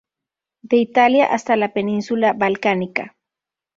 De 0.63 0.77
Italia 0.77 1.27
hasta 1.31 1.55
la 1.55 1.73
Península 1.73 2.33
Balcánica. 2.33 3.15